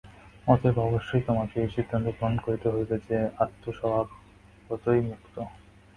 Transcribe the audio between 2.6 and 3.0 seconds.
হইবে